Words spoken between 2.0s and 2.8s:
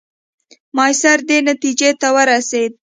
ته ورسېد.